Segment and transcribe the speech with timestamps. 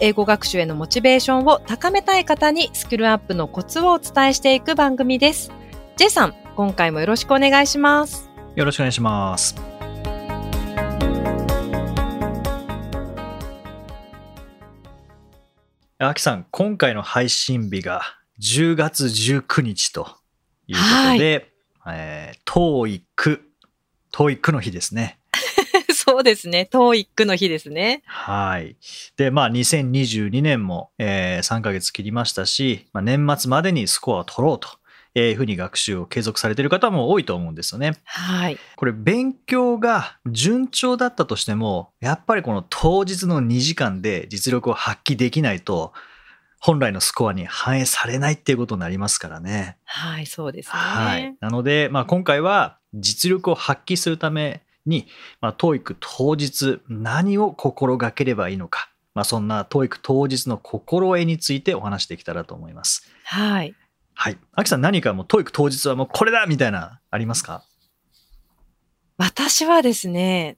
[0.00, 5.52] 英語学習へのモチベーションを高めたい方にスキルアップのコツをお伝えしていく番組です。
[5.96, 8.34] J さん、今回もよろしくお願いします。
[8.54, 9.56] よろしくお願いします
[15.98, 18.02] あきさん今回の配信日が
[18.40, 20.06] 10月19日と
[20.66, 20.82] いうこ
[21.12, 21.52] とで、
[21.86, 23.40] えー、TOEIC
[24.12, 25.18] TOEIC の日ですね
[26.06, 28.02] そうですね、TOEIC の日ですね。
[28.04, 28.76] はい。
[29.16, 34.68] で、まあ、2022年も、えー3ヶ月切りましたし、まあ、年末までにスコアを取ろうと
[35.18, 37.92] いうふうに学習を継続されている方も多いと思うんですよね。
[38.04, 38.58] はい。
[38.76, 45.94] これ、勉強が順調だったとしても、やっぱりこの当日の2時間で実力を発揮できないと、
[46.60, 49.78] 本来のスコアに反映されないっていうことになりますからね。
[49.84, 50.72] はい、そうですね。
[50.74, 51.36] はい。
[51.40, 55.06] なので、まあ、今回は実力を発揮するために、
[55.40, 63.08] まあ、TOEIC 当日何を心がければいいのか、まあ、そんな TOEIC 当日の心得についてお話していけたらと思います。
[63.24, 63.74] はい。
[64.14, 64.38] はい。
[64.52, 67.64] アキさん何かもう TOEIC 当日はもうこれだみたいな、ありますか？
[69.16, 70.56] 私はですね、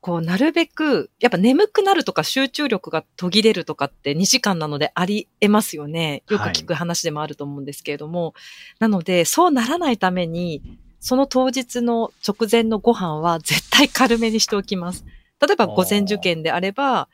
[0.00, 6.22] こう、なるべく、やっぱ眠くなるとか集中力が途切れるとかって2時間なのであり得ますよね。
[6.28, 8.34] よく聞く話でもあると思うんですけれども。
[8.78, 15.04] なので、そうならないために、その当日の直前のご飯は絶対軽めにしておきます。
[15.40, 17.08] 例えば午前受験であれば、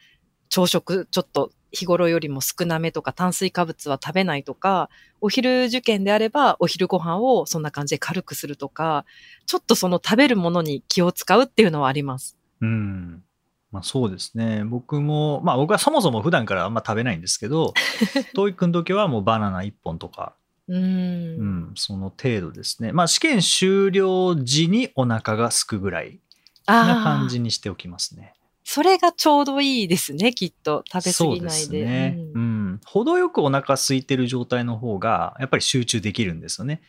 [0.48, 4.88] 朝食ちょっと日頃よりも少なめとか炭水化物は食べないとか、
[5.20, 9.04] お昼受験であればお昼ご飯をそんな感じで軽くするとか、
[9.46, 12.36] ちょっとその食べるものに気を使うっていうのはあります。
[12.60, 13.22] うん。
[13.70, 14.64] まあそうですね。
[14.64, 17.74] 僕も、まあ僕はそもそも普段からあんま食べないんですけど、
[18.34, 20.36] TOEIC の時はもうバナナ1本とか、
[20.68, 20.76] うー。
[20.76, 22.92] うんん、その程度ですね。
[22.92, 26.20] まあ試験終了時にお腹が空くぐらい
[26.66, 28.34] な感じ、にしておきますね。
[28.64, 30.82] それがちょうどいいですね、きっと。
[30.90, 31.64] 食べ過ぎないで。
[31.64, 32.80] そうですね、ううんん。
[32.84, 36.80] 程よくお腹空いてる状態の方が、やっぱり集中できるんですよね。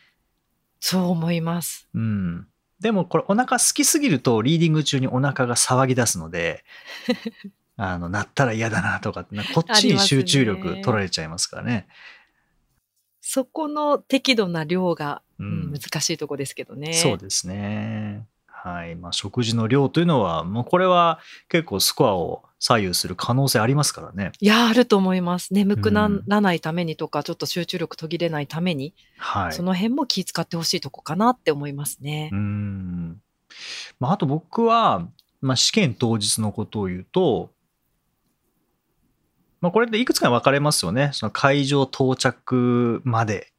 [0.80, 1.88] そう思います。
[1.94, 2.46] うん。
[2.80, 6.64] でもこれお腹空きすぎると、リーディング中にお腹が騒ぎ出すので、
[7.76, 11.88] あの、なったら嫌だなとかって、こっちに集中力取られちゃいますからね。
[13.28, 16.92] そこの適度な量が、ううんん難しいとこですけどね。
[16.92, 18.24] そうですね。
[18.46, 18.94] はい。
[18.94, 24.30] まあ、食事の量というのは、もうこれは結構スコアを左右する可能性ありますからね。
[24.38, 25.52] いや、あると思います。
[25.52, 29.52] 眠くなうんらないためにとか、ちょっと集中力途切れないために、はい。
[29.52, 32.36] その辺も気遣ってほしいとこかなって思いますねう。
[32.36, 33.20] ん。
[33.98, 35.08] まあ、あと僕は、
[35.40, 37.50] まあ、試験当日のことを言うと、
[39.60, 41.10] まあ、これっていくつかに分かれますよね。
[41.12, 43.52] その会場到着まで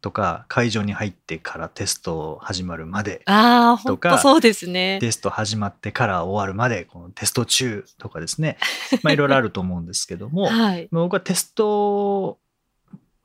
[0.00, 4.98] とか、会場に入ってからテスト始まるまで、ああ、とかそうですね。
[5.00, 8.58] テスト始まってから終わるまで、このテスト中とかですね。
[9.02, 10.88] まあ、いろいろあると思うんですけども、はい。
[10.90, 12.38] まあ僕はテスト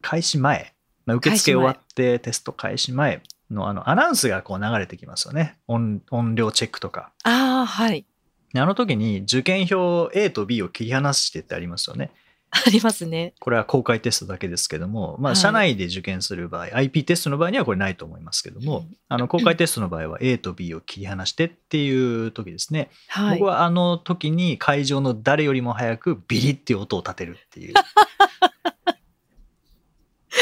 [0.01, 0.73] 開始前、
[1.05, 5.57] まあ、受付終わってテスト開始前のあのアナウンスがこう流れてきますよね。
[5.67, 7.11] 音音量チェックとか。
[7.23, 8.05] ああ、はい。
[8.55, 12.11] であの時に受験票 A と B を切り離してってありますよね。
[12.51, 13.33] ありますね。
[13.41, 22.89] これは公開テストだけですけども、まあ、はい社内で受験する場合、IP テストの場合にはこれないと思いますけども、うんあの公開テストの場合は A と B を切り離してっていう時ですね。
[23.09, 23.39] はい。
[23.39, 27.73] 僕はあの時に会場の誰よりも早くビリっていう音を立てるっていう。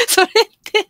[0.06, 0.28] それっ
[0.62, 0.88] て、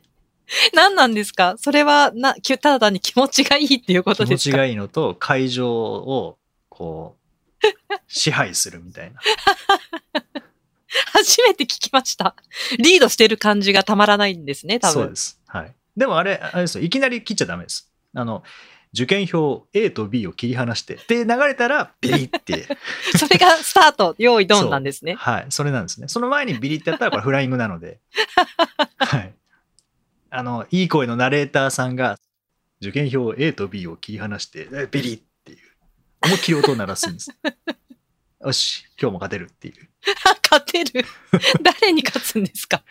[0.75, 1.55] 何なんですか？
[1.57, 4.53] それはな、きただ単に気持ちがいいっていうこと気持ですか？
[4.53, 6.37] ちがいいのと会場を
[6.75, 7.17] こ
[7.63, 7.65] う
[8.09, 9.21] 支配するみたいな。
[11.13, 12.37] 初めて聞きました。
[12.79, 14.93] リードしてる感じがたまらないんですね、多分。
[14.93, 15.41] そうです。
[15.47, 15.75] はい。
[15.97, 16.85] でもあれあれですよ。
[16.85, 17.91] いきなり切っちゃダメです。
[18.15, 18.43] あの
[18.93, 22.69] 受験票 A と B を切り離してで流れたらビリって。
[23.19, 25.15] それがスタート、用意ドンなんですね。
[25.15, 25.47] はい。
[25.51, 26.09] それなんですね。
[26.09, 27.99] その前にビリってやったらこれフライングなので。
[28.99, 29.35] はい。
[30.31, 32.19] あのいい声のナレーターさんが
[32.81, 35.34] 受験票 A と B を切り離してえビリって
[36.25, 37.31] 思いっきり音を鳴らすんです
[38.45, 39.89] よし今日も勝てるっていう
[40.51, 41.05] 勝てる。
[41.63, 42.85] 誰に勝つんですか？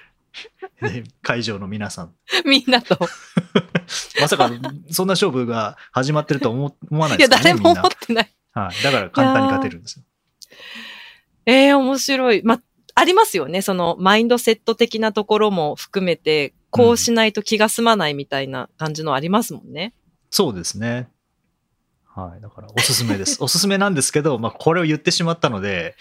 [0.81, 2.15] で 会場の皆さん。
[2.45, 2.97] みんなと。
[4.19, 4.49] まさか、
[4.91, 7.81] そんな勝負が始まってると思思わないいや、ですよね、誰もみんな。
[7.81, 8.31] 思ってない。
[8.53, 8.83] はい。
[8.83, 10.05] だから簡単に勝てるんですよ。
[11.45, 12.41] ええ面白い。
[12.43, 12.59] ま、
[12.95, 13.61] ありますよね。
[13.61, 19.93] その、マインドセット的なところも含めて、こうしないと気が済まないみたいな感じのありますもんね。
[20.31, 21.09] そうですね。
[22.15, 22.41] はい。
[22.41, 23.37] だから、おすすめです。
[23.43, 25.95] おすすめなんですけど、まあ、これを言ってしまったので、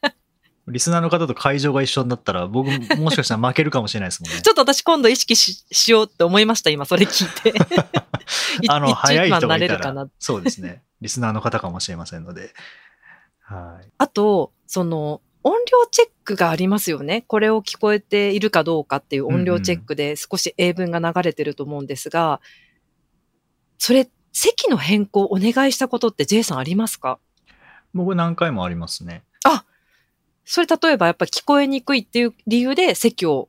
[0.68, 4.40] リスナーの方と会場が一緒になったら、僕もしかしたら負けるかもしれないですもんね。
[4.42, 7.54] ちょっと私今度意識ししようって思いました、今それ聞いて。
[8.68, 10.08] あの、一早い人番がいたなれるからな。。
[10.18, 10.82] そうですね。
[11.00, 12.52] リスナーの方かもしれませんので。
[13.42, 13.88] はい。
[13.98, 17.22] あと、その、音量チェックがありますよね。
[17.28, 22.40] これを聞こえているかどうかっていう音量チェックで少し英文が流れてると思うんですが、
[23.78, 27.18] それ、席の変更お願いしたことって J さんありますか？
[27.94, 29.22] 僕何回もありますね。
[30.44, 33.48] それ例えばやっぱり聞こえにくいっていう理由で席を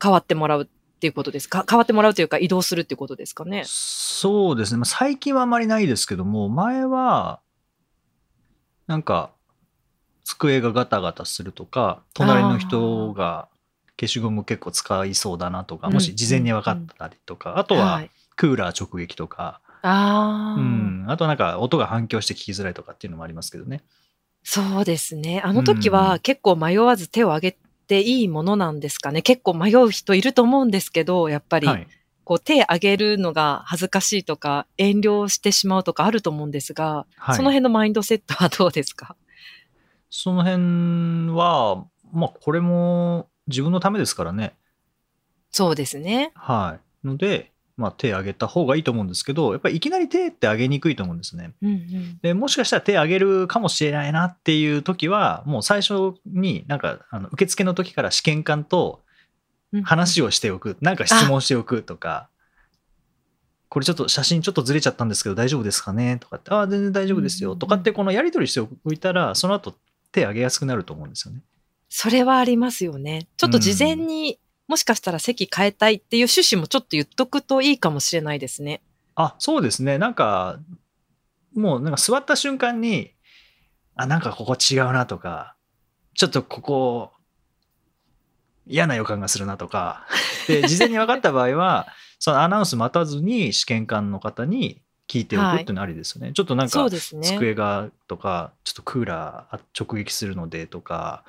[0.00, 0.66] 変わってもらうっ
[1.00, 1.64] ていうことですか？
[1.66, 3.62] 変わってもらうというか移動するっていうことですかね？
[3.64, 4.78] そうですね。
[4.78, 7.40] まあ、最近はあまりないですけども、前は、
[8.86, 9.30] なんか、
[10.24, 13.48] 机がガタガタするとか、隣の人が
[13.98, 18.04] 消しゴム結構使いそうだなとか、うんもし事前に分かったりとか、あとは、
[18.36, 23.82] クーラー直撃とか、ああ、うん、あとなんか音が反響して聞きづらいとかっていうのもありますけどね。
[24.42, 25.40] そうですね。
[25.44, 29.22] あの時うんは結構迷わず手を挙げていいものなんですかね。
[29.22, 31.86] 結構迷う人いると思うんですけど、やっぱり、はい。
[32.24, 39.16] こう手挙げるのが恥ずかしいとか、遠慮してしまうとかあると思うんですが、はいその辺のマインドセットはどうですか？
[40.10, 44.54] その辺は、まあこれも自分のためですからね。
[45.50, 46.32] そうですね。
[46.34, 47.06] はい。
[47.06, 51.52] ので、まあ手挙げた方がいいと思うんですけど、やっぱりいきなり手って挙げにくいと思うんですね。
[51.62, 52.18] うんうん。
[52.20, 59.00] で、もしかしたら手挙げるかもしれないなっていう時は、もう最初になんか、あの受付の時から試験官と
[59.84, 60.76] 話をしておく。
[60.80, 62.28] なんか質問しておくとか、
[63.68, 67.50] これちょっと写真ちょっとずれちゃったんですけど大丈夫ですかねとかって、ああ、全然大丈夫ですよ。
[67.50, 69.74] うんうんうんとかってこのやり取りしておいたら、その後
[70.10, 71.42] 手挙げやすくなると思うんですよね。
[71.88, 73.28] それはありますよね。
[73.36, 78.82] ちょっと事前に、もしかしたら席変えたいっていう趣旨もちょっと言っとくといいかもしれないですね。
[79.14, 79.98] あ、そうですね。
[79.98, 80.60] なんか、
[81.54, 83.12] もうなんか座った瞬間に、
[83.96, 85.56] あ、なんかここ違うなとか、
[86.14, 87.12] ちょっとここ、
[88.66, 90.06] 嫌な予感がするなとか、
[90.46, 91.88] で、 事前に分かった場合は、
[92.18, 96.32] そのアナウンス待たずに試験官の方に聞いておくっていうのありですよね。
[96.34, 96.88] ちょっとなんか。
[96.90, 101.24] 机がとか、ちょっとクーラー直撃するのでとか、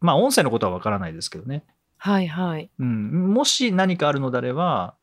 [0.00, 1.64] まあ音声のことは分からないですけどね。
[1.98, 2.70] はいはい。
[2.78, 4.94] うん、もし何かあるのであれば、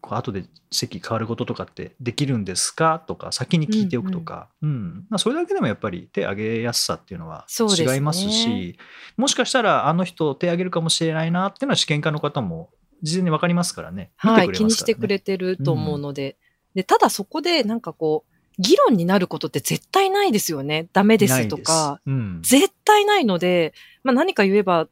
[0.00, 3.02] こう後で席変わることとかってできるんですか？
[3.06, 8.76] とか、先に聞いておくとか、うんまあ、それだけでもやっぱり手挙げやすさっていうのは違いますし、
[9.16, 12.70] もしかしたらあの人手挙げるかもしれないなっていうのは試験官の方も
[13.02, 14.10] 事前に分かりますからね。
[14.24, 16.36] 見はい、気にしてくれてると思うので。
[16.74, 20.88] で、ただそこでなんかこう、議論になることって絶対ないですよね。
[20.92, 22.00] ダメですとか。
[22.06, 24.88] うん絶対ないので、まあ何か言えば、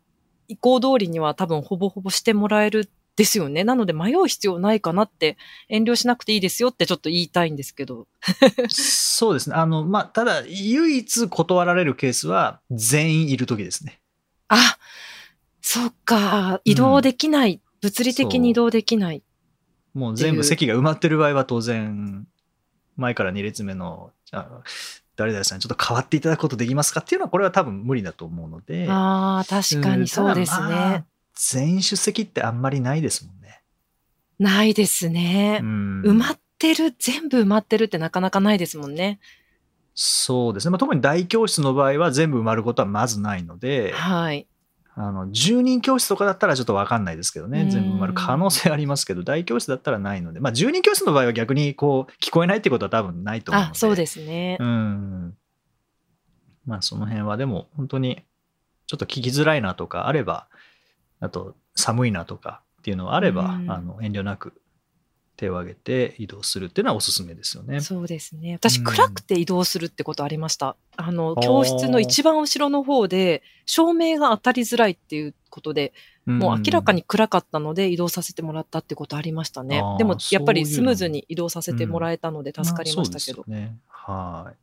[0.50, 3.64] 意向通りには多分ほぼほぼしてもらえるですよね。
[3.64, 5.36] なので迷う必要ないかなって、
[5.68, 8.08] 遠慮しなくていいですよってちょっと言いたいんですけど。
[8.68, 9.56] そうですね。
[9.56, 14.00] あの、まあ、ただ、唯一断られるケースは全員いる時ですね。
[14.48, 14.78] あ、
[15.60, 17.60] そっか、移動できない。
[17.80, 19.22] 物理的に移動できない。
[19.94, 22.26] もう全部席が埋まってる場合は当然、
[22.96, 24.62] 前から2列目の、あ、
[25.16, 28.86] 誰々さんちょっと変わっていただくことできますかっていうのは、これは多分無理だと思うので。
[28.88, 30.68] ああ、確かにそうですね。
[30.68, 31.04] まあ
[31.34, 33.62] 全員出席ってあんまりないですもんね。
[34.38, 35.66] ないですねう。
[35.66, 39.20] ん埋まってる、全部埋まってるってなかなかないですもんね。
[39.94, 40.70] そうですね。
[40.70, 44.46] まあ、特に大教室の場合は全部埋まることはまずないので、はい。
[45.02, 47.62] あの、10人教室とかだったらちょっとわかんないですけどね。
[47.62, 53.72] うん全部埋まる可能性ありますけど、大教室だったらないので、まあ、10人教室の場合は逆にこう、聞こえないってことは多分ないと思うので。
[53.72, 54.58] あ、そうですね。
[54.60, 55.36] うん。
[56.66, 58.22] まあその辺はでも本当に
[58.86, 60.46] ちょっと聞きづらいなとかあれば、
[61.20, 64.52] あと寒いなとかっていうのがあれば、うんあの遠慮なく
[65.40, 67.80] 手を挙げて移動するっていうのはおすすめですよね。
[67.80, 68.52] そうですね。
[68.52, 70.76] 私、うん暗くて移動するってことありました。
[70.96, 75.94] あの、教室の一番後ろの方で、照明が当たりづらいっていうことで、
[76.26, 79.96] もう明らかに暗かったので移動させてもらったってことありましたねあー。
[79.96, 83.42] でも、やっぱりスムーズに移動させてもらえたので助かりましたけど。
[83.42, 83.78] うですよね。
[83.88, 84.56] はい。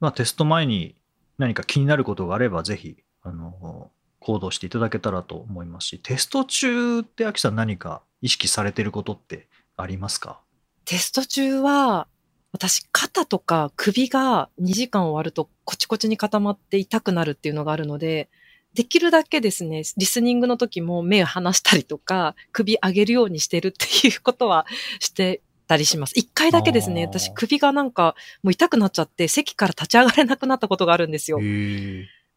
[0.00, 0.96] まあテスト前に
[1.38, 3.90] 何か気になることがあればぜひ、あの、
[4.24, 10.40] 行動していただけたらと思いますし、テスト中って秋さん何か意識されてることってありますか？
[10.86, 12.06] テスト中は、
[12.52, 18.30] 私、肩とか首が2時間終わるとコチコチに固まって痛くなるっていうのがあるので、
[18.72, 24.66] できるだけですね、リスニングの時も目を離したりとか、首上げるようにしてるっていうことは
[25.00, 26.12] してたりします。
[26.16, 31.40] 一回だけですね、私首がなんかもう痛くなっちゃって席から立ち上がれなくなったことがあるんですよ。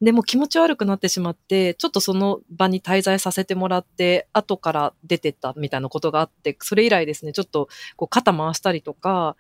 [0.02, 9.36] でも気持ち悪くなってしまって、ちょっとその場に滞在させてもらって、後から出てったみたいなことがあって、それ以来ですね、ちょっとこう肩回したりとか、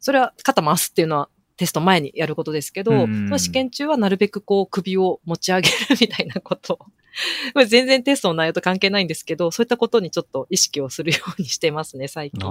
[0.00, 6.78] それは肩回すっていうのはテスト前にやることですけど、うん試験中はなるべくこう首を持ち上げるみたいなことを。
[7.66, 12.46] 全然テストの内容と関係ないんですけど、そういったことにちょっと意識をするようにしてますね、最近。
[12.46, 12.50] あ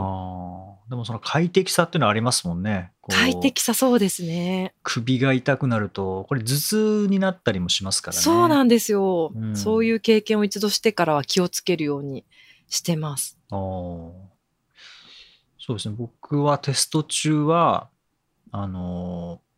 [0.87, 2.91] ーでもその快適さっていうのはありますもんね。
[3.09, 4.73] 快適さそうですね。
[4.83, 8.21] 首が痛くなると、これ頭痛になったりもしますからね。
[8.21, 12.25] そうなんですよ、うんそういう経験を一度してからは気をつけるように
[12.67, 13.37] してます。
[13.49, 14.11] あー
[15.59, 15.95] そうですね。
[15.97, 17.89] 僕はテスト中は、
[18.51, 19.49] あのー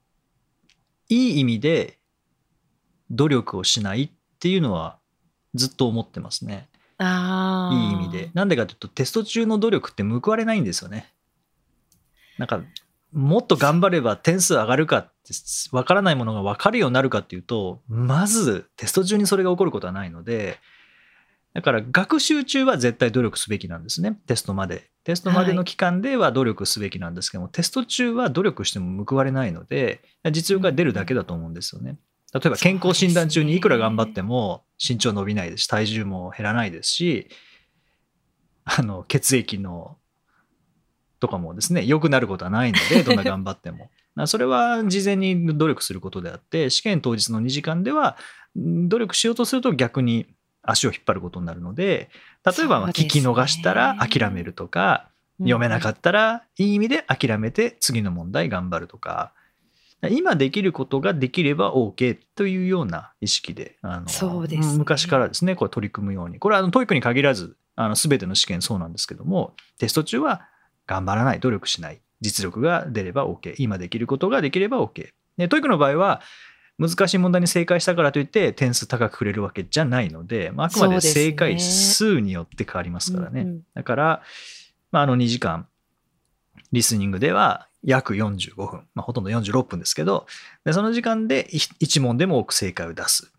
[1.12, 2.00] いい意味で
[3.10, 4.98] 努力をしないっていうのは
[5.54, 6.68] ずっと思ってますね。
[7.00, 8.32] いい意味で。。
[8.34, 11.14] なんでかというと、テスト中の努力って報われないんですよね。
[12.38, 12.62] なんか、
[13.14, 15.34] もっと頑張れば点数上がるかって、
[15.72, 20.60] わからないものが分かるようになるかっていうと、まずテスト中にそれが起こることはないので、
[21.54, 24.90] だから学習中は絶対努力すべきなんですね、テストまで。
[25.04, 31.98] テストまでの期間では努力すべきなんですけども、テスト中は努力しても報われないので、実力が出るだけだと思うんですよね。
[32.34, 35.64] 例えば健康診断中にいくら頑張っても身長伸びないです。
[35.64, 37.28] し、体重も減らないですし、
[38.64, 39.98] あの血液の
[41.20, 43.90] とかもですね良くなることはないので どんな頑張っても。
[44.16, 48.18] なそれは事前に努力することであって試験当日の2時間では
[48.60, 50.28] ん努力しようとすると逆に
[50.64, 52.10] 足を引っ張ることになるので
[52.46, 55.08] 例えば聞き逃したら諦めるとか、
[55.40, 59.34] 読めなかっったらいい意味で諦めて次の問題頑張るとか
[60.10, 64.78] 今できることができれば OK というような意識であのそうですね。
[64.78, 66.40] 昔からですねこれ取り組むように。
[66.40, 70.42] これはあの TOEIC に限らずあの全ての試験そうなんですけどもテスト中は
[70.88, 72.02] 頑張らない努力しない。
[72.22, 76.22] 実力が出れば OK 今できることができれば OK で TOEIC の場合は
[76.82, 83.42] 難しい問題に正解したからといって点数高くくれるわけじゃないので、まあ、あくまで正解数によって変わりますからね。
[83.42, 83.62] うんうん。
[83.76, 84.24] だから、
[84.92, 85.68] まあ、あの2時間、
[86.72, 90.28] リスニングでは約45分、まあ、ほとんど46分ですけど、
[90.66, 93.32] でその時間で1問でも多く正解を出す。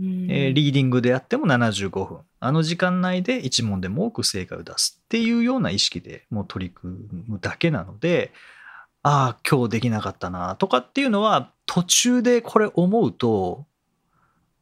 [0.00, 2.18] うんえーリーディングであっても75分。
[2.40, 8.32] あの時間内で1問でも多く正解を出すっていうような意識でもう取り組むだけなので、
[9.02, 13.66] ああ、今日できなかったなとかっていうのは途中でこれ思うと、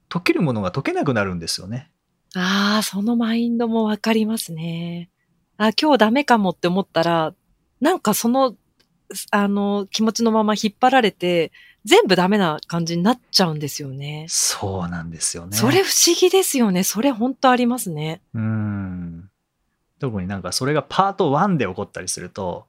[0.09, 1.90] 解けるものが解けなくなるんですよね。
[2.35, 5.11] ああ、そのマインドもわかりますね。
[5.59, 7.35] あ今日ダメかもって思ったら、
[7.80, 8.54] なんかその、
[9.30, 11.52] あの、気持ちのまま引っ張られて、
[11.84, 14.26] 全部ダメな感じになっちゃうんですよね。
[14.28, 15.56] そうなんですよね。
[15.56, 16.82] それ不思議ですよね。
[16.82, 18.20] それ本当ありますね。
[18.34, 19.30] うん。
[19.98, 22.66] 特になんかそれがパート1で起こったりすると、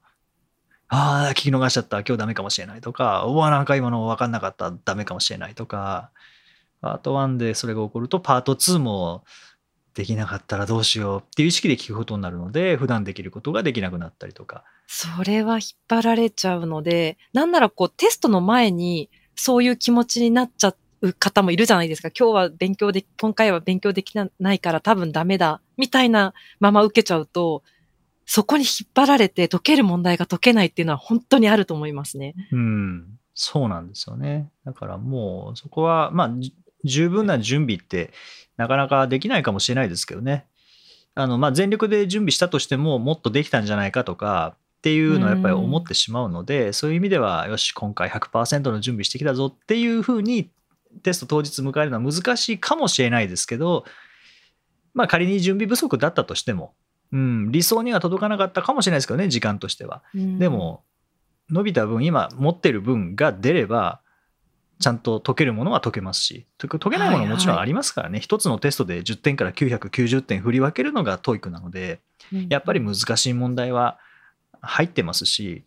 [0.88, 6.10] ああ、聞き逃しちゃった、今日ダメかもしれないとか、うわ、なんか今の分かんなかった、ダメかもしれないとか、
[6.80, 9.24] パート1でそれが起こると、パート2も
[9.98, 14.62] できなかったらどうしようっていう意識で聞くことになるので、普段できることができなくなったりとか。
[14.86, 22.10] それは引っ張られちゃうので、なんならこうテストの前にそういう気持ちになっちゃう方もいるじゃないですか。
[22.16, 27.64] 今日は勉強で、今回は勉強できないから多分ダメだ、みたいなまま受けちゃうと、
[28.24, 32.36] そこに引っ張られて解ける問題が解けないっていうのは本当にあると思いますね。
[32.52, 34.52] うん、そうなんですよね。
[34.64, 36.54] だからもうそこは、まあ、じ
[36.84, 38.12] 十分な準備って
[38.56, 40.46] なかなかできないかもしれないですけどね。
[41.14, 50.50] あの、まあ、全力で準備したとしてももっとできたんじゃないかとかっていうのはやっぱり思ってしまうので、そういう意味では、よし、今回100%の準備してきたぞっていうふうに
[51.02, 53.84] テスト当日迎えるのは難しいかもしれないですけど、
[54.94, 56.74] まあ仮に準備不足だったとしても、
[57.12, 60.02] うん、理想には届かなかったかもしれないですけどね、時間としては。
[60.14, 60.84] でも、
[61.50, 64.00] 伸びた分、今持ってる分が出れば、
[64.80, 72.00] ちゃんと解けるものは解けますし、解けないものももちろんありますからね、一つのテストで10点から990点振り分けるのが TOEIC なので、
[72.32, 73.98] うん、やっぱり難しい問題は
[74.60, 75.64] 入ってますし、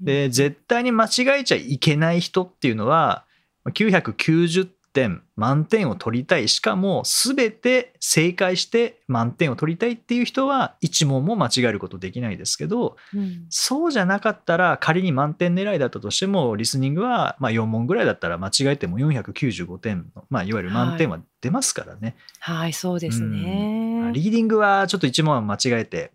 [0.00, 0.06] うん。
[0.06, 3.24] で、絶対に間違えちゃいけない人っていうのは、
[3.66, 13.46] 990点、満点を取りたい、しかも全て正解して満点を取りたいっていう人は、1問も間違えることできないですけど、うん。
[13.50, 22.16] そうじゃなかったら、仮に満点狙いだったとしても、リスニングはまあ4問ぐらいだったら間違えても495点の、まあ、いわゆる満点は出ますからね。
[22.38, 24.12] はい、そうですね。
[24.14, 26.12] リーディングはちょっと1問は間違えて、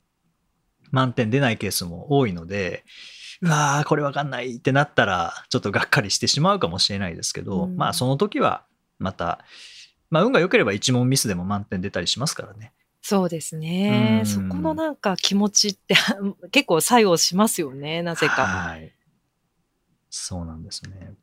[0.91, 2.83] 満点出ないケースも多いので、
[3.41, 7.77] うわー、これわかんないってなったら、ちょっとがっかりしてしまうかもしれないですけど、うん。
[7.77, 8.63] まあその時は
[9.00, 9.44] また、
[10.10, 12.74] まあ運が良ければ1問ミスでも満点出たりしますからね。
[13.01, 14.24] そうですねう。
[14.24, 15.96] んそこのなんか気持ちって
[16.51, 18.46] 結構作用しますよね、なぜか。
[18.46, 18.94] はい。
[20.10, 21.13] そうなんですね。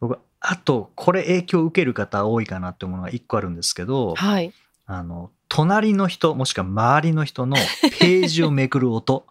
[0.00, 4.52] 僕、あと、これ影響を受ける方多いかなって思うのが一個あるんですけど、はい。
[4.86, 7.56] あの、隣の人、もしくは周りの人の
[8.00, 9.26] ページをめくる音。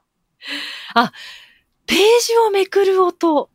[1.86, 3.50] ページをめくる音。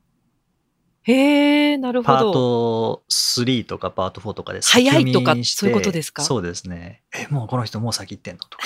[1.13, 2.33] へえ、なるほパーど。
[2.33, 6.23] ト3とかパート4とかで早いとかそういうことですか？
[6.23, 7.03] そうですね。
[7.15, 8.41] え、もうこの人もう先行ってんの？
[8.49, 8.65] とか。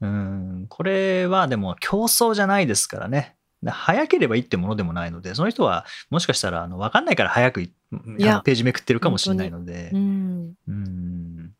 [0.00, 3.36] うん、これはでも競争じゃないですからね。
[3.62, 9.90] で早ければいいってものでもないので、その人はもしかしたらあの分かんないから早くページめくってるかもしれないので。
[9.92, 10.54] うん。
[10.68, 11.50] うん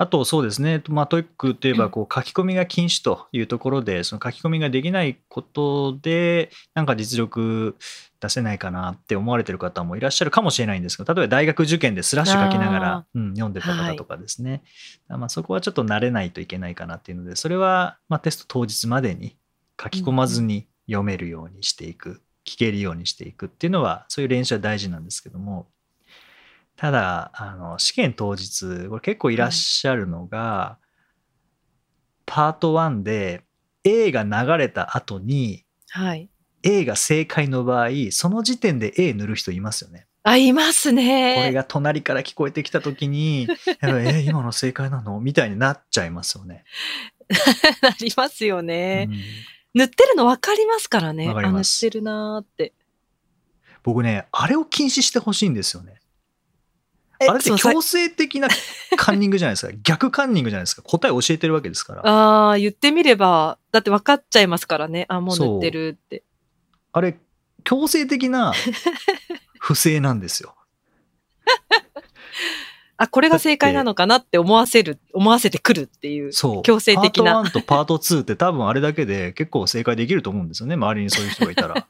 [0.00, 7.76] あとそうですね、まあ、 TOEIC といえばこう書き込みが禁止というところで、その書き込みができないことで、なんか実力
[8.18, 14.62] 出せないかなって思われてる方もいらっしゃるかもしれないんですけど、例えば大学受験でスラッシュ書きながあら、うん、読んでた方とかですね、
[15.06, 19.36] まあ、そこはちょっと慣れないといけないかなっていうので、それはまあテスト当日までに
[19.78, 25.66] 書き込まずに読めるようにしていく、聞けるようにしていくっていうのは、そういう練習は大事なんですけども、
[26.80, 30.78] ただ、あの、試験当日、これ結構いらっしゃるのが、
[32.24, 33.44] パート1で
[33.84, 36.30] A が流れた後に、はい。
[36.62, 40.06] A が正解の場合、その時点で A 塗る人いますよね。
[40.22, 41.34] あ、いますね。
[41.36, 43.46] これが隣から聞こえてきた時に、
[43.84, 45.20] え、今の正解なの？
[45.20, 46.64] みたいになっちゃいますよね。
[47.82, 49.06] なりますよね。
[49.10, 49.20] うん
[49.72, 51.28] 塗ってるの分かりますからね。
[51.28, 52.72] あ、塗ってるなーって。
[53.84, 55.99] 僕ね、あれを禁止してほしいんですよね。
[57.20, 58.48] えあれって強制的な
[58.96, 59.72] カンニングじゃないですか。
[59.84, 60.82] 逆カンニングじゃないですか。
[60.82, 62.06] 答え教えてるわけですから。
[62.06, 65.04] ああ、言ってみれば、だって分かっちゃいますからね。
[65.08, 66.24] あ、もう塗ってるって。
[66.92, 67.18] あれ、
[67.62, 68.54] 強制的な
[69.60, 70.56] 不正なんですよ。
[72.96, 76.32] あ、これが正解なのかなって思わせる、思わせてくるっていう。
[76.32, 76.62] そう。
[76.62, 80.74] 強制的なパート1とパート2って多分あれだけで結構正解できると思うんですよね。
[80.74, 81.86] 周りにそういう人がいたら。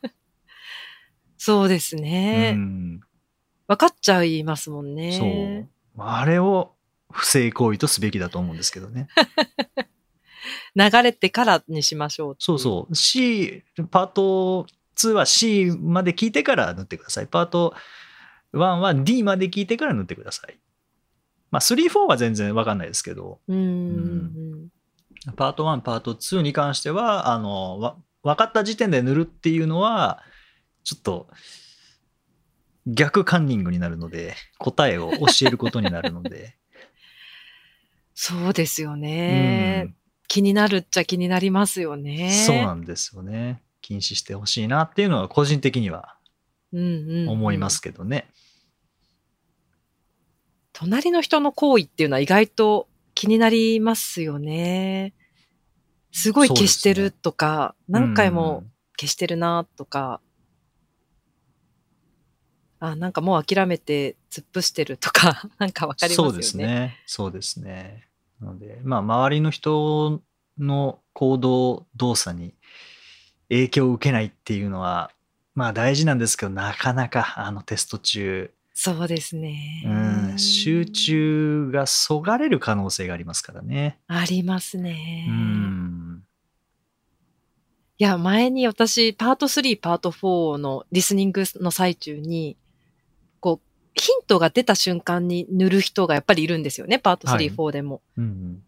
[1.39, 2.53] そうですうね。
[2.53, 3.01] ん。
[3.71, 5.13] 分かっちゃいますもんね。
[5.13, 6.05] そう。
[6.05, 6.73] あれを
[7.13, 9.07] 不正行為とすべきだと思うんですけどね。
[10.75, 12.95] 流れてからにしましょうそうそう。
[12.97, 14.67] C、パート
[14.97, 17.29] 2は C まで聞いてから塗ってください。
[17.29, 17.77] パート
[18.53, 20.59] 1は D まで聞いてから塗ってください。
[21.53, 23.55] まあ、3、4は全然わかんないですけど、う。
[23.55, 24.69] うん。
[25.37, 30.25] パート1、パート2に関しては、あの、わ分かった時点で塗るっていうのは、
[30.83, 31.29] ちょっと、
[32.87, 36.57] 逆カンニングになるので、答えを教えることになるので。
[38.15, 39.97] そうですようね、ん
[40.29, 42.31] 気になるっちゃ気になりますよね。
[42.31, 43.63] そうなんですよね。
[43.81, 46.17] 禁止してほしいなっていうのは個人的には
[46.73, 48.29] うんうんうん思いますけどね。
[50.73, 55.15] 隣の人の行為っていうのは意外と気になりますよね。
[56.13, 58.65] すごい消してるとか、何回も
[58.99, 60.21] 消してるなとか、
[62.81, 66.33] あ、なんかもう諦めて突っ伏してるとか、 なんかわかりますよね。
[66.33, 66.99] そうですね。
[67.07, 68.09] そうですね。
[68.41, 70.23] なので、まあ、周りの人
[70.59, 72.55] の行動、動作に
[73.49, 75.11] 影響を受けないっていうのは、
[75.55, 78.51] まあ大事なんですけど、なかなかあのテスト中、
[78.83, 79.83] そうですね。
[79.85, 83.99] うん、集中がそがれる可能性がありますからね。
[84.07, 85.27] ありますね。
[85.29, 86.23] うん。
[87.99, 92.57] いや、前に私、パート3、パート4のリスニングの最中に、
[94.01, 98.01] ヒントが出た瞬間に塗る人がやっぱりいるんですよね、パート3、はい4でも。
[98.17, 98.63] うん。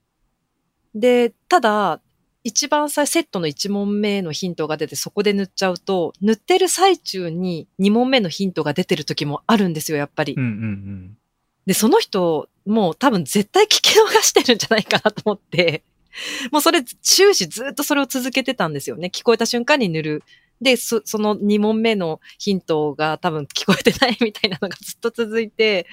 [0.95, 2.01] で、ただ、
[2.45, 10.35] 一番最セットの1問目のヒントが出てそこで塗っちゃうと、塗ってる最中に2問目のヒントが出てる時もあるんですよ、やっぱり。
[10.35, 11.16] うんうんうん。
[11.64, 15.83] で、その人、もう多分絶対聞き逃してるんじゃないかなと思って、
[16.51, 19.11] もうそれ終始ずっとそれを続けてたんですよね。
[19.12, 20.23] 聞こえた瞬間に塗る。
[20.62, 25.87] で、そその2問目のヒントが多分聞こえてないみたいなのがずっと続いて、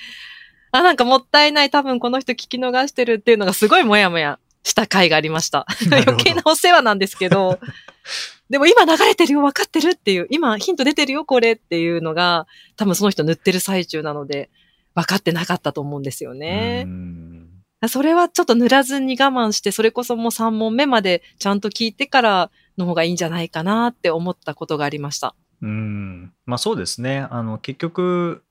[0.71, 5.65] あ、なんかもったいない、多分この人聞き逃してるっていうのがすごいもやもやした回がありました。
[5.91, 7.59] 余計なお世話なんですけど、
[8.49, 14.49] でも今流れてるよ、分かってるっていう、今ヒント出てるよ、これっていうのが、多分その人塗ってる最中なので、
[14.95, 16.83] 分かってなかったと思うんですよね。
[16.85, 17.49] うん
[17.87, 25.35] それはちょっと塗らずに我慢して、それこそもう3問目までちゃんと聞いてからの方がいいんじゃないかなって思ったことがありました。
[25.61, 27.27] うん、まあそうですね。
[27.29, 28.43] あの結局、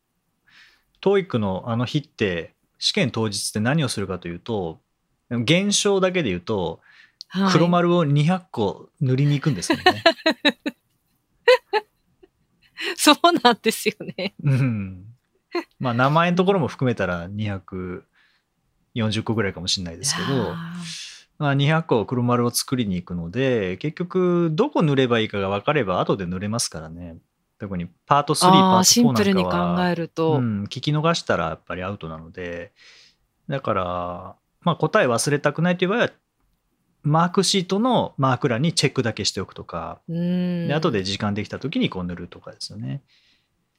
[1.00, 4.78] TOEIC のあの日って、試験当日って何をするかというと、
[5.30, 6.80] 現象だけで言うと、
[7.28, 10.04] はい、黒丸を200個塗りに行くんですよね。
[12.96, 14.34] そうなんですよね。
[14.42, 15.04] うん。
[15.78, 18.02] まあ名前のところも含めたら240
[19.24, 20.74] 個ぐらいかもしれないですけど、あ
[21.38, 27.16] まあ、200個黒丸を作りに行くので、結局どこ塗ればいいかが分かれば後で塗れますからね。
[27.58, 29.50] 特にパート3、パート4なんかはシンプルに考
[29.84, 30.34] えると。
[30.34, 32.72] うん、聞き逃したらやっぱりアウトなので、
[33.48, 36.10] だから、まあ、答え忘れたくないという場合は、
[37.02, 43.02] マークシートのマーク欄にチェックだけしておくとか、うんで後で時間できた時にこう塗るとかですよね。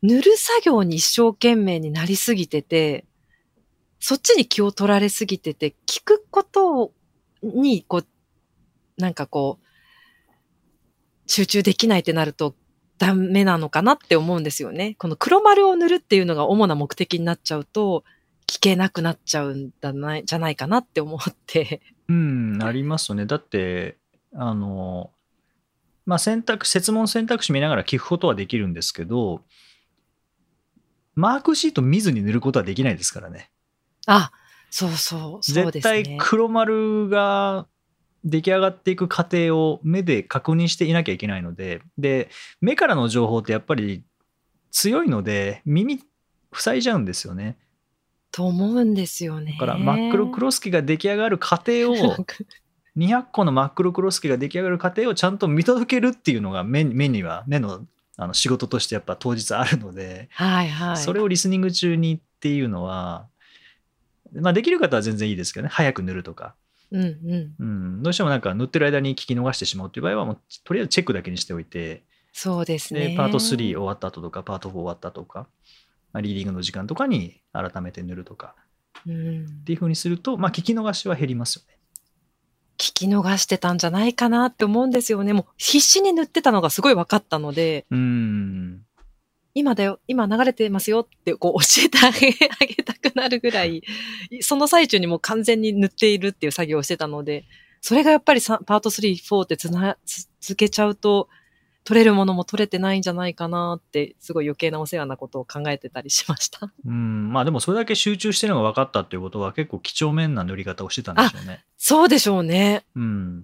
[0.01, 3.05] 塗る作業に一生懸命になりすぎてて、
[3.99, 6.93] そっちに気を取られすぎてて、聞くこと
[7.43, 8.05] に、こう、
[8.97, 9.65] なんかこう、
[11.27, 12.55] 集中できないってなると
[12.97, 14.95] ダメなのかなって思うんですよね。
[14.97, 18.03] この黒丸を塗るっていうのが主な目的になっちゃうと、
[18.47, 21.81] 聞けなくなっちゃうんだない、じゃないかなって思って。
[22.07, 23.25] うん、ありますよね。
[23.25, 23.97] だって、
[24.33, 25.11] あの、
[26.05, 29.43] まあ、選択、設問選択肢見ながら聞くことはできるんですけど、
[31.13, 33.51] マークシート見ずに塗ることはできないですからね。
[34.07, 34.31] あ、
[34.69, 36.03] そうそう、そうですね。
[36.03, 37.67] 絶対黒丸が
[38.23, 42.29] 出来上がっていく過程を目で確認していなきゃいけないので、で、
[42.61, 44.03] 目からの情報ってやっぱり
[44.71, 45.99] 強いので、耳
[46.53, 47.57] 塞いじゃうんですよね。
[48.31, 49.53] と思うんですよね。
[49.59, 51.95] だから、真っ黒クロスケが出来上がる過程を、
[52.97, 57.85] 200個の真っ黒クロスケが出来上がる過程をちゃんと見届けるっていうのが目目には、目の
[58.17, 60.97] あの仕事としてやっぱ当日あるので、はいはい。
[60.97, 63.27] それをリスニング中にっていうのは、
[64.33, 66.55] まあ、できる方は全然いいですけどね、早く塗るとか。
[66.91, 67.53] うんうん。
[67.59, 67.65] う
[67.99, 73.09] ん、どうしてもなんか塗ってる間に聞き逃してしまうという場合はもうとりあえずチェックだけにしておいてそうですね。
[73.09, 75.47] でパート3終わった後とかパート4終わったとか、
[76.13, 78.55] まあリーディングの時間とかに改めて塗るとか
[79.07, 81.77] うんっていう風にすると、まあ、聞き逃しは減りますよね。
[82.77, 85.33] 聞き逃してたんじゃないかなって思うんですよね。
[85.33, 88.81] もう必死に塗ってたのがすごい分かったので、うん
[89.53, 92.27] 今だよ、今流れてますよってこう教えてあげ
[92.61, 93.83] あげたくなるぐらい、
[94.41, 97.45] その最中にもう完全に塗っているっていう作業をしてたので、
[97.81, 99.97] それがやっぱりさパート3、4ってつな
[100.39, 101.29] 続けちゃうと、
[101.85, 106.71] 取れるものも取れてないんじゃないかなって、すごい余計なお世話なことを考えてたりしました。
[106.85, 111.65] うんまあでもそれだけ集中してるのが分かったっていうことは結構几帳面な塗り方をしてたんでしょうね。
[111.77, 112.83] そうでしょうね。
[112.95, 113.43] うん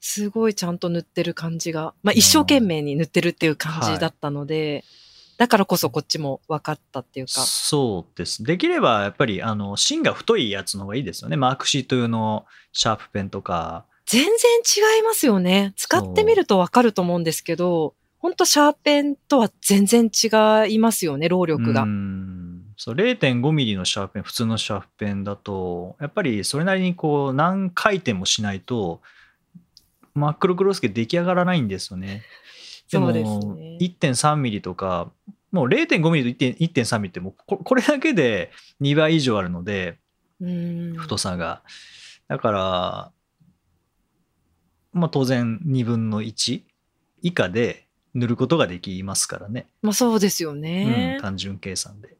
[0.00, 4.84] すごいちゃんと塗ってる感じが、まあ一生懸命に塗ってるっていう感じだったので、
[5.36, 7.32] だからこそこっちも分かったっていうか。
[7.40, 8.42] そうです。
[8.44, 11.36] できればやっぱりあの芯が太いやつの方がいいですよね。
[11.36, 13.84] マークシート用のシャープペンとか。
[14.06, 15.72] 全然違いますよね。
[15.76, 21.82] 使ってみると分かると思うんですけど、本当シャーペンとは全然違いますよね、労力が。
[21.82, 22.34] うん
[22.76, 29.00] そう0.5ミリのシャープペン普通のシャープペンだとやっぱりそれなりにこう何回転もしないと
[30.14, 32.22] 真っ黒クロスケ出来上がらないんですよね。
[32.94, 35.10] でもそうですね1.3ミリとか
[35.52, 39.98] もう0.5ミリと 1.- 1.3ミリってもうここれだけで2倍以上あるので
[40.40, 41.62] うん太さが。
[42.28, 43.12] だから
[44.92, 46.62] まあ当然2分の1
[47.22, 49.66] 以下で塗ることができますからね。
[49.82, 51.22] まあそうですよねうん、。
[51.22, 52.16] 単純計算で。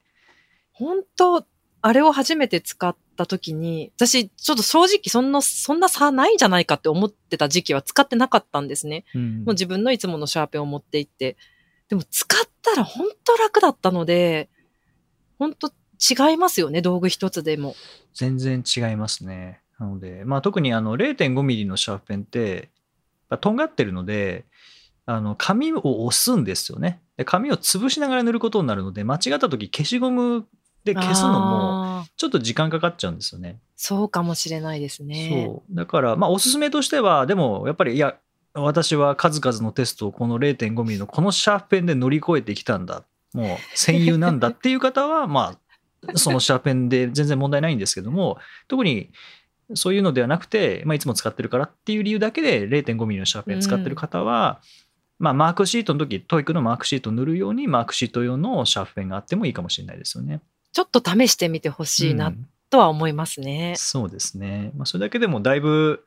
[0.73, 1.47] 本当
[1.83, 9.05] あれを初めて使った時に、私ちょっと正直そんな、そんな差ないんじゃないかって思ってた時期は使ってなかったんですね。
[9.15, 11.37] うんもう自分のいつものシャーペンを持って行って。
[11.89, 14.49] でも使ったら本当楽だったので、
[15.39, 17.75] 本当違いますよね、道具一つでも。
[18.15, 19.61] 全然違いますね。
[19.79, 22.71] なので、まあ、特にあの0.5ミリのシャープペンって、
[23.29, 24.45] まあとんがってるので、
[25.07, 27.25] あの紙を押すんですよねで。
[27.25, 30.47] 紙を潰しながら塗ることになるので、間違った時消しゴム
[30.85, 33.59] で消すのもちょっと時間かかっちゃうんですよね。
[33.77, 35.45] そうかもしれないですね。
[35.47, 35.77] そう。
[35.77, 38.17] だから、まあ、おすすめとしては、でも、やっぱり、いや、
[38.55, 43.03] 私は数々のテストをこの0.5ミリのこのシャープペンで乗り越えてきたんだ。
[43.33, 45.57] もう、戦友なんだっていう方は、 ま
[46.07, 49.11] あ、そのシャープペンで全然問題ないんですけども、特に
[49.75, 54.61] そういうのではなくて、まあ、いつも使ってるからっていう理由だけで0.5ミリのシャープペン使ってる方は、
[55.19, 60.41] まあ、マークシートの時、 TOEIC のマークシートを塗るように、マークシート用のシャープペンがあってもいいかもしれないですよね。
[60.75, 63.75] ちょっと試してみてほしいなうんとは思いますね。
[63.77, 64.73] そうですね。
[64.75, 66.05] まあ、それだけでもだいぶ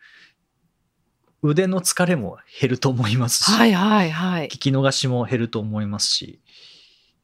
[1.42, 4.48] 腕の疲れも減ると思いますし、はいはいはい。
[4.48, 6.42] 聞き逃しも減ると思いますし、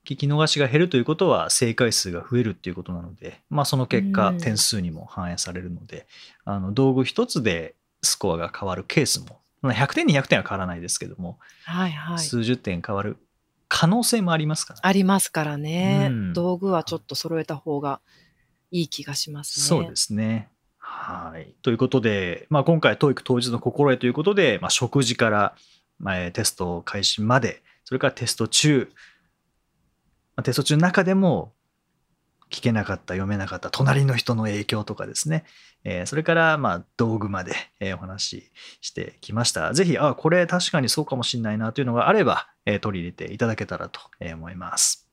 [0.05, 6.07] 聞き逃しが減るということは正解数が増えるっていうことなので、まあ、その結果うん点数にも反映されるので、
[6.45, 12.19] あの道具一つでスコアが変わるケースも、まあ100点200点は変わらないですけども、はいはい。
[12.19, 13.17] 数十点変わる
[13.75, 18.01] 可能性もありますから、ありますからね、うん道具はちょっと揃えた方が
[18.69, 19.65] いい気がしますね。
[19.65, 20.49] そうですね。
[20.77, 21.55] はい。
[21.63, 25.55] ということで、まあ、今回、TOEIC 当日の心得ということで、まあ、食事から、
[25.97, 28.91] まあえーテスト開始まで、それからテスト中、
[30.35, 31.53] まあ、テスト中の中でも、
[32.51, 35.45] 聞けなかった、読めなかった、隣の人の影響とかですね、
[35.83, 39.73] えーそれから、まあ、道具まで、えーお話ししてきました。
[39.73, 45.07] ぜひ、あ、これ確かにそうかもしれないなというのがあれば、えー取り入れていただけたらとえー思います。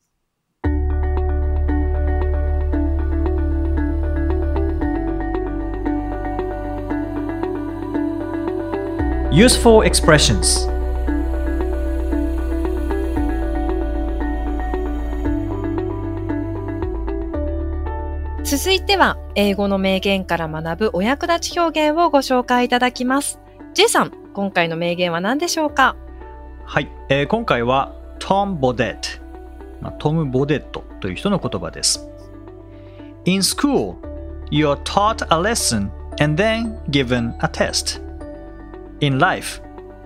[9.33, 10.69] Useful expressions
[18.43, 23.39] 続いては、英語の名言から学ぶお役立ち表現をご紹介いただきます。
[23.75, 25.95] J さん、今回の名言は何でしょうか？
[26.70, 29.24] はい、えー今回はトム・ボデット、
[29.82, 32.08] まあ、トム・ボデットという人の言葉です。
[33.26, 33.96] In school,
[34.52, 35.90] you are taught a lesson
[36.20, 38.02] and then given a test.
[39.02, 39.62] In life,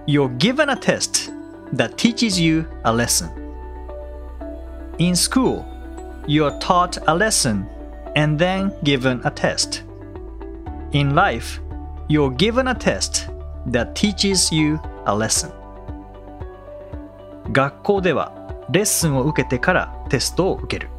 [0.06, 1.32] you're given a test
[1.74, 3.30] that teaches you a lesson.
[4.98, 5.66] In school,
[6.28, 7.68] you are taught a lesson
[8.16, 9.84] and then given a test.
[10.92, 11.60] In life,
[12.08, 13.30] you're given a test
[13.68, 15.52] that teaches you a lesson.
[17.53, 18.33] 学校では
[18.71, 20.91] レッスンを受けてからテストを受ける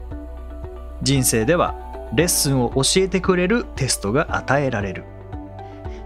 [1.01, 1.75] 人生では
[2.13, 5.03] レッスンを教えてくれるテストが与えられる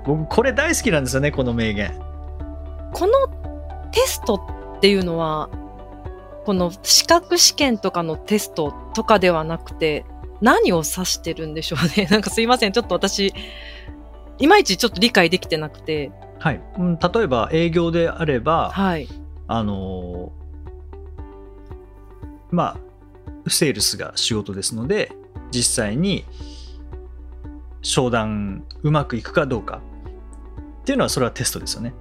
[0.05, 1.93] 僕これ大好きなんですよねこの名言
[2.93, 3.13] この
[3.91, 4.35] テスト
[4.77, 5.49] っていうのは、
[6.45, 10.05] この資格試験とかのテストとかではなくて、
[10.41, 12.07] 何を指してるんでしょうね。
[12.11, 12.71] なんかすいません。
[12.71, 13.33] ちょっと私、
[14.37, 16.11] いまいちちょっと理解できてなくて。
[16.39, 19.09] はい、うん、例えば営業であればはい。
[19.49, 20.39] あのー
[22.51, 22.77] ま
[23.45, 25.11] あセールスが仕事ですので
[25.51, 26.25] 実際に
[27.81, 29.81] 商談うまくいくかどうか
[30.81, 31.93] っていうのはそれはテストですよね。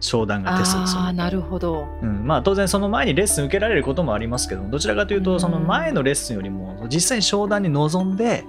[0.00, 1.86] 商談がテストですよああ、ねなるほど。
[2.02, 5.24] うん、まあ当然その前にレッスン受けられることもありますけどもどちらかといううん。
[5.24, 8.44] とその前のレッスンよりも実際に商談に臨んで、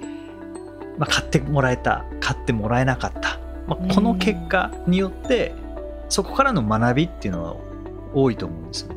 [0.98, 5.54] まあ、買ってもらえた買ってもらえなかった、まあ、この結果によって
[6.10, 7.56] そこからの学びっていうのは
[8.14, 8.96] 多いと思うんですよね。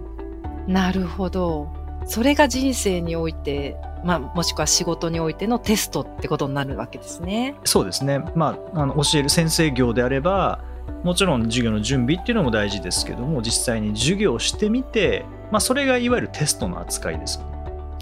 [0.66, 1.68] なるほど。
[2.06, 7.56] それが人生において、まあ、もしくは仕事においてのテストってことになるわけですね。
[7.64, 10.60] そうですね、まあ、あの教える先生業であれば
[11.02, 17.40] もちろん授業の準備っていうのも大事ですけども実際に授業をしてみて、まあ、それがいわゆるテストの扱いです。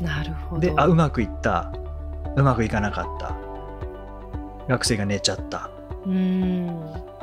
[0.03, 0.61] なるほど。
[0.61, 1.73] であうまくいった
[2.37, 3.37] うまくいかなかった
[4.69, 5.71] 学生が寝ちゃった
[6.05, 7.14] うーん。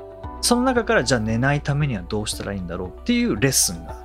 [0.42, 3.96] その中からじゃあ寝ないためにはどうしたらいいんだろうっていうレッスンが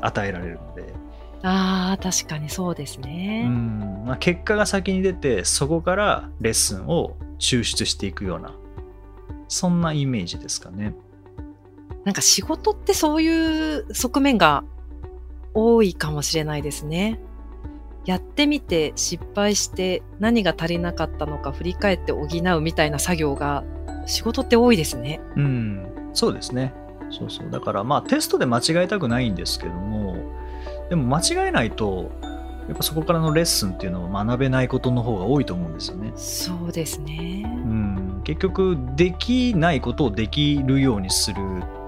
[0.00, 0.94] 与えられるので、
[1.42, 3.44] ああ、確かにそうですうね。
[3.46, 8.54] んまあ、結果が先に出てそこからレッスンを抽出していくような
[9.48, 10.94] そんなイメージですかね。
[12.04, 14.64] なんか仕事ってそういう側面が
[15.52, 17.20] 多いかもしれないですね。
[18.06, 23.62] やってみて失敗して何が足りなかったのか振り返って補うみたいな作業が
[24.10, 25.20] 仕事って多いですね。
[25.36, 26.74] うん、そうですね。
[27.10, 27.50] そうそう。
[27.50, 30.16] だからまあテストで間違えたくないんですけども、
[30.88, 32.10] でも間違えないと、
[32.68, 36.12] やっぱそこからのレッスンっていうのは学べないことの方が多いと思うんですよね。
[36.14, 37.42] そうですね。
[37.46, 41.36] うん、結局できないことをできるようにする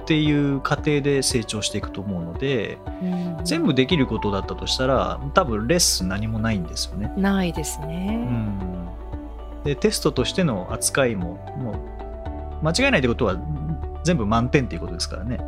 [0.03, 7.13] っていう過程で成長していくと思うので、うん全部できることだったとしたら、多分レッスン何もないんですよね。
[7.17, 8.15] ないですうね。
[8.15, 8.89] ん、
[9.65, 12.02] でテストとしての扱いももう
[12.63, 13.37] 間違いないってことは
[14.05, 15.39] 全部満点っていうことですからね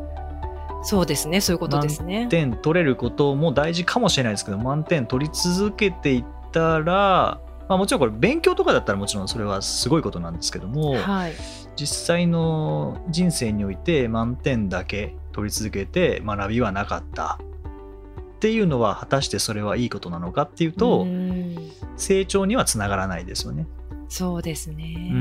[0.84, 1.40] そうですね。
[1.40, 2.26] そういうことですね。
[2.28, 11.32] 点取れることも大事かもしれないですけど満点取り続けていったら、まあ、もちろんこれ勉強とかだったらもちろんそれはすごいことなんですけども、はい。
[11.76, 21.56] 実際の人生において満点だけ取り続けて学びはなかったっていうのは果たしてそれはいいことなのかっていうと、うん
[21.96, 23.66] 成長にはつながらないですよね。
[24.08, 25.12] そうですね。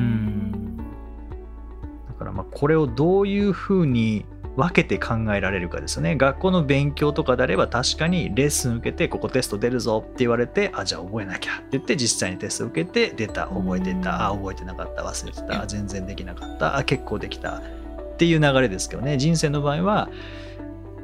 [2.24, 6.16] からまあこれをどういうふうに分けて考えられるかですよね。
[6.16, 14.28] 学校の勉強とかであれば確かにレッスン受けてここテスト出るぞって言われてあじゃあ覚えなきゃって言って実際にテスト受けて出た覚えてた。
[14.28, 15.02] あ覚えてなかった。
[15.02, 15.62] 忘れてた。
[15.64, 16.78] あ全然できなかった。
[16.78, 17.58] あ結構できた。
[17.58, 19.18] っていう流れですけどね。
[19.18, 20.10] 人生の場合は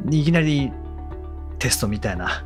[0.09, 0.71] いきなり
[1.57, 2.45] テストみたいな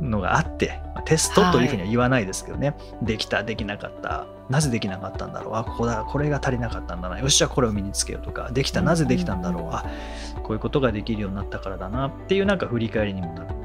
[0.00, 5.54] のがあってまあテストというふうには言わないですけどね、できたできなかったなぜできなかったんだろう？
[5.56, 7.18] あここだこれが足りなかったんだな。
[7.18, 8.50] よしじゃあこれを身につけようとか。
[8.52, 9.68] できたなぜできたんだろう？
[9.72, 9.84] あ
[10.44, 13.62] こういうことができるようになったからだなっていうなんか振り返りにもなるので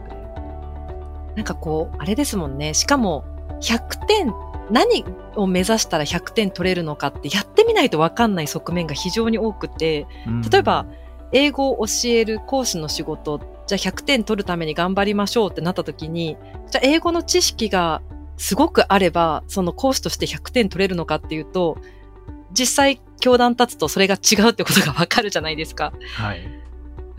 [1.35, 2.73] なんかこう、あれですもんね。
[2.73, 3.23] しかも、
[3.61, 4.33] 100点、
[4.71, 10.07] 何を目指したら100点取れるのかって、やってみないとわかんない側面が非常に多くて、
[10.49, 10.87] 例えば、
[11.31, 16.37] 英語を教える講師の仕事、じゃあ100点取るために頑張りましょうってなった時に、
[16.71, 18.01] じゃあ英語の知識が
[18.37, 21.77] すごくあれば、その講師として100点取れるのかっていうと、
[22.51, 25.93] 実際教壇立つとそれが違うってことがわかるじゃないですか。
[26.15, 26.67] はい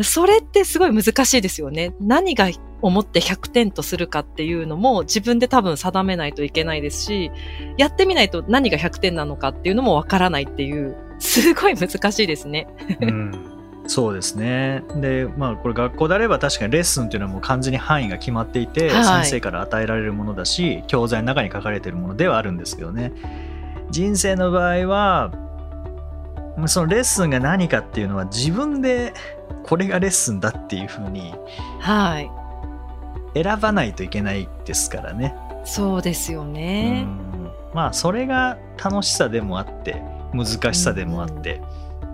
[0.01, 1.93] それってすごい難しいですよね。
[2.01, 2.49] 何が
[2.83, 7.33] 思って100点とするかっていうのも自分で多分定めないといけないですし、
[7.77, 12.69] やってみないと何が100点なのかっていうのもわからないっていう、すごい難しいですね。
[13.01, 13.48] うん
[13.88, 14.85] そうですね。
[14.96, 23.12] で、まあこれ学校であれば確かにレッスンっていうのはもう完全に範囲が決まっていて、はい先生から与えられるものだし、教材の中に書かれているものではあるんですけどね。
[23.90, 25.33] 人生の場合は、
[26.66, 29.14] そのレッスンが何かっていうのは自分で
[29.62, 31.35] これがレッスンだっていうふうに
[31.81, 32.31] はい。
[33.35, 35.35] 選ばないといけないですからね。
[35.64, 37.07] そうですよね。
[37.07, 37.38] うん
[37.74, 41.61] まあそれが楽しさでもあって難しさでもあって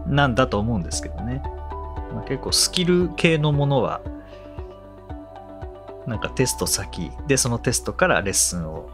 [0.06, 1.42] なんだと思うんですけどね、
[2.14, 4.00] まあ、結構スキル系のものは
[6.06, 8.90] なんかテスト先でそのテストからレッスンを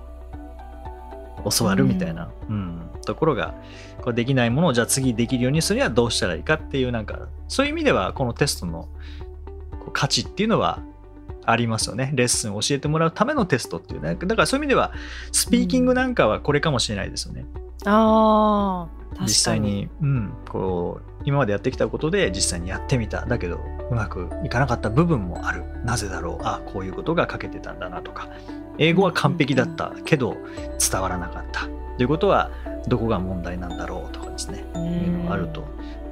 [1.58, 2.90] 教わるみたいな、うん。
[3.04, 3.54] ところが
[4.02, 8.88] これできないものをじゃあ次できるようにするにはどうしたらいいかっていうなんかそういう意味ではこのテストの
[9.92, 10.82] 価値っていうのは
[11.44, 12.10] ありますよね。
[12.14, 14.14] レッスンを教えてもらうためのテストっていうね。
[14.14, 14.92] だからそういう意味では、
[15.32, 17.46] スピーキングなんかはこれかもしれないですよね。
[17.86, 19.28] ああ、確かに。
[19.28, 23.26] 実際に、うん、こう、今までやってきたことで実際にやってみた。
[23.26, 25.64] だけど、うまくいかなかった部分もある。
[25.84, 26.44] なぜだろう。
[26.44, 28.28] あ、こういうことが欠けてたんだなとか。
[28.78, 30.36] 英語は完璧だったけど
[30.78, 31.68] 伝わらなかった。
[31.96, 32.50] ということは、
[32.88, 34.64] どこが問題なんだろうとかですね。
[34.74, 35.64] うんいうのがあると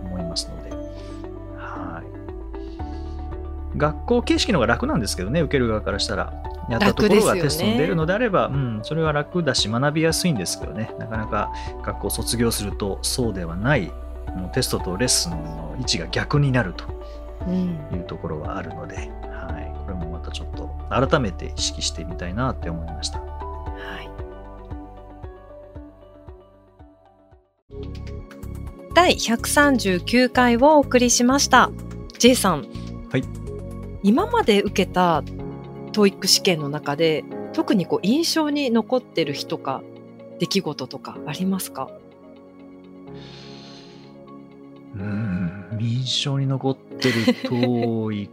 [0.03, 0.68] 思いますので。
[3.79, 6.43] 学校形式の方が楽なんですけどね、受ける側からしたら。
[6.69, 11.51] やったところが楽ですよねテストに出るのであれば、うん、それは楽だし学びやすいんですけどね、なかなか
[11.83, 13.91] 学校を卒業するとそうではない、
[14.37, 16.85] もうテストとレッスンの位置が逆になると
[17.47, 19.07] うんいうところはあるので、はい、
[19.87, 23.21] これもまたちょっと改めて意識してみたいなって思いました。
[23.21, 23.25] は
[24.03, 24.11] い。
[28.95, 31.71] 第139回をお送りしました。
[32.19, 32.67] J さん。
[33.11, 33.38] はい。
[34.09, 35.23] 今まで受けた
[35.93, 39.83] TOEIC 試験の中で、特にこう印象に残ってる日とか、
[40.39, 41.91] 出来事とかありますか？
[44.97, 48.31] うん、印象に残ってる TOEIC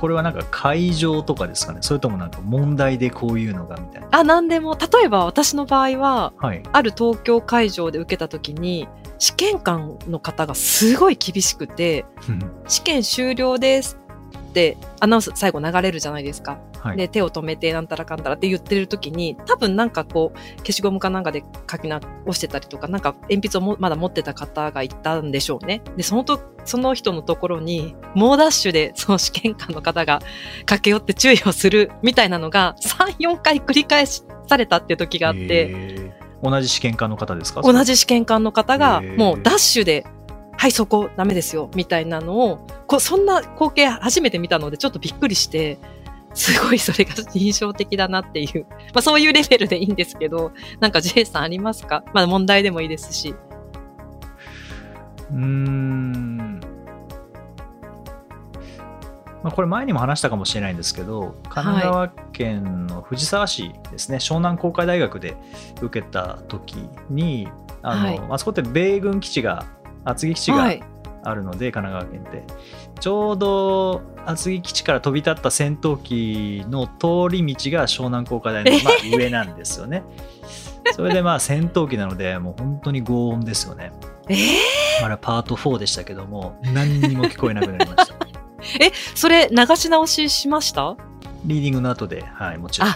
[0.00, 1.78] これはなんか会場とかですかね？
[1.82, 4.08] それともなんか問題でこういうのがみたいな？
[4.12, 6.62] あ、なんでも、例えば私の場合は、はい。
[6.72, 12.06] ある東京会場で受けた時に、試験官の方がすごい厳しくて、
[12.66, 13.98] 試験終了です
[14.50, 16.58] ってアナウンス最後流れるじゃないですか。
[16.80, 16.96] はい。
[16.96, 22.00] で、手を止めてなんたらかんたらって言ってる時に、多分なんかこう、消しゴムかなんかで書き直
[22.32, 25.82] してたりとか、なんか鉛筆をもまだ持ってた方がいたんでしょうね。
[25.96, 30.20] で、そのと、その人のところに、猛ダッシュでその試験官の方が
[30.66, 37.60] 駆け寄って注意をするみたいなのが、3、4回繰り返しされたって時があって、えー同じ試験官の方ですか？
[37.60, 40.06] 同じ試験官の方がもうダッシュで、
[40.60, 45.78] はい、そこダメですよ、みたいなのを、こそんな光景初めて見たのでちょっとびっくりして、
[46.34, 48.66] すごいそれが印象的だなっていう。
[48.92, 52.04] まあそういうレベルでいいんですけど、なんか J さんありますか？
[52.12, 53.34] まあ問題でもいいですし。
[55.30, 56.60] うーん。
[59.42, 65.38] まあ、これ前にも話したかもしれないんですけど神奈川県の藤沢市ですね、湘南工科大学で
[65.80, 67.48] 受けた時に
[67.80, 69.64] あの、はいあそこって米軍基地が
[70.04, 70.82] 厚木基地がはい。
[71.22, 72.44] あるので、神奈川県って
[72.98, 80.02] ちょうど厚木基地から飛び立った戦闘機の通り道が湘南工科大の、 まあ、上なんですよね。
[80.94, 83.92] それでまあ戦闘機なのでもう本当に轟音ですよね。
[84.28, 88.14] えー、パート4でしたけども何にも聞こえなくなりました。
[89.14, 90.96] それ流し直ししました？
[91.44, 92.90] リーディングの後で、はい、もちろん。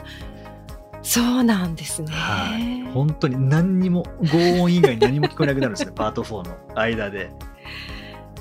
[1.05, 2.09] あそうなんですね。
[2.11, 7.31] はい、本当に何にも轟音以外何も聞こえなくなるんですね パート4の間で。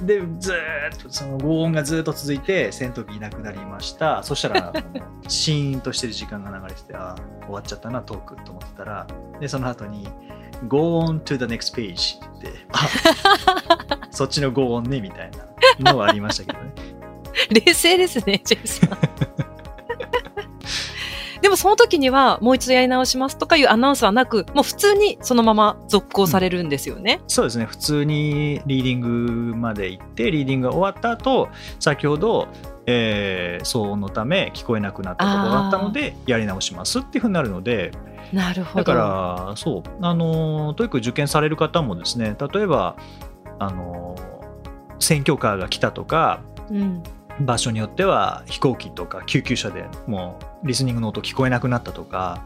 [0.02, 0.56] でずー
[0.95, 4.73] っとその轟音がずーっと続いて戦闘機いなくなりましたそしたら
[5.28, 9.08] シーンとしてる時間が流れててあー終わっちゃったなトークと思ってたら
[9.39, 10.10] でその後に
[10.67, 15.31] 「Go on to the next page」って言ってあ そっちの轟音ねみたい
[15.79, 16.73] なのはありましたけどね。
[17.50, 19.42] 冷静ですね、ジェイさん。
[21.54, 27.21] でもその時にはもう一度やり直しますとかいうアナウンスはなく、もう普通にそのまま続行されるんですよね。
[27.27, 31.49] そうですね普通にリーディングまで行ってリーディングが終わった後
[31.79, 32.47] 先ほど、
[32.87, 37.91] えー騒音のため聞こえなくなったところだったのでやり直しますっていうふうになるので
[38.33, 38.83] なるほど。
[38.83, 42.95] だからそうあの TOEIC 受験される方もですね例えば
[43.60, 44.15] あの
[44.99, 46.41] 選挙カーが来たとか
[46.71, 47.04] うん、
[47.42, 52.44] 場所によっては飛行機とか救急車でもうリスニングの音聞こえなくなったとか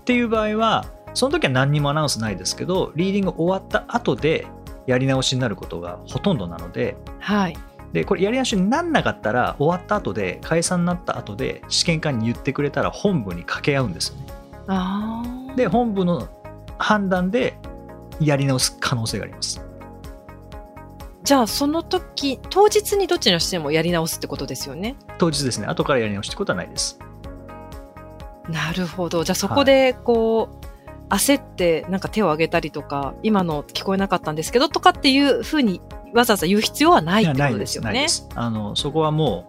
[0.00, 4.46] っていう場合はその時は何にもアナウンスないですけどリーディング終わった後で
[4.86, 7.56] やり直しになることがほとんどなのではい。
[7.92, 14.26] でこれやり直しになんなかったら終わった後で解散になった後で試験官に言ってくれたら本部に掛け合うんですよね
[14.66, 15.22] あ
[15.52, 15.56] あ。
[15.56, 16.28] で本部の
[16.78, 17.56] 判断で
[18.20, 19.62] やり直す可能性があります
[21.26, 24.94] じゃあその時、当日にどっちのしてもやり直すってことですよね？
[25.18, 25.66] 当日ですね。
[25.66, 27.00] 後からやり直しってことはないです。
[28.48, 29.24] なるほど。
[29.24, 35.80] じゃあそこでこう、焦ってなんか手を挙げたりとか、今の聞こえなかったんですけどとかっていうふうに
[36.14, 38.06] わざわざ言う必要はないってことですよね？
[38.36, 39.48] あのそこはも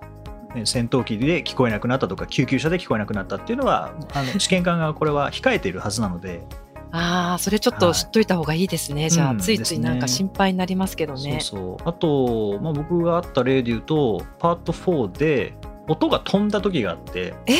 [0.55, 6.41] うね戦闘機で聞こえなくなったとか救急車で聞こえなくなったっていうのはあの試験官がこれは控えているはずなので
[6.91, 9.09] ああ、それちょっと知っといた方がいいですね。
[9.09, 11.39] じゃあ、うんついついなんか心配になりますけどね。
[11.41, 11.89] そうそう。
[11.89, 15.53] あと、まあ、僕があった例で言うとパート4で
[15.87, 17.53] 音が飛んだ時があってえ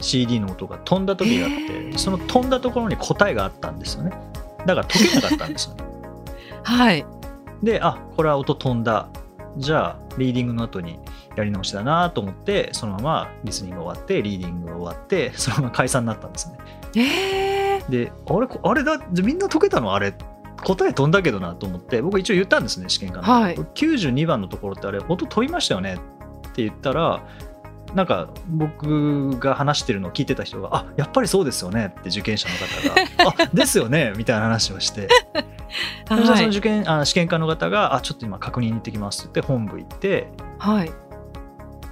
[0.00, 1.98] ？CD の音が飛んだ時があって、へー。
[1.98, 4.10] その飛んだところに答えがあったんですよね。
[4.66, 5.84] だから解けなかったんですよね。
[6.62, 7.06] はい。
[7.62, 9.08] であこれは音飛んだ。
[9.56, 10.98] じゃあリーディングの後に
[11.34, 16.58] やり直しだなと思ってそのままリスニングが終わってリーディングが終わってそのまま解散になったんですね
[16.96, 19.94] ええであれこあれだじゃみんな解けたの？
[19.94, 20.14] あれ。
[20.64, 22.00] 答え飛んだけどなと思って。
[22.00, 23.22] 僕一応言ったんですね試験官。
[23.22, 23.54] に、はい。
[23.54, 25.94] これ92番のところってあれ音飛びましたよね？
[25.94, 27.22] って言ったら
[27.94, 35.08] なんか僕が話してるのを聞いてた人が「あやっぱりそうですよね」って受験者の方が「あですよね」みたいな話をして。
[36.08, 36.26] はい。
[36.26, 40.28] その受験あ試験官の方が「あちょっと今確認に行ってきます」って言って本部行って
[40.58, 40.90] はい。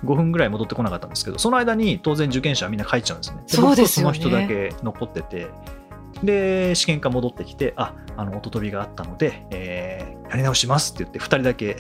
[0.05, 3.43] 5分ぐらい戻ってこなかったんですけどその間に当然受験者はみんな帰っちゃうんですね。
[3.47, 4.19] そうですよね。
[4.19, 5.49] 僕とその人だけ残ってて
[6.23, 11.77] で試験官戻ってきてああの音飛びがあったので、えーやり直しますって言って2人だけ